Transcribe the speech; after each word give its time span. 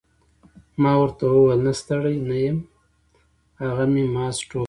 ما 0.81 0.91
ورته 1.01 1.23
وویل 1.29 1.61
نه 1.67 1.73
ستړی 1.81 2.15
نه 2.29 2.37
یم 2.45 2.57
هغه 3.63 3.85
مې 3.91 4.03
محض 4.13 4.37
ټوکه 4.37 4.45
وکړه. 4.45 4.59